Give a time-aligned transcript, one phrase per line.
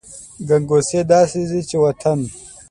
[0.47, 2.19] ګنګوسې داسې دي چې وطن…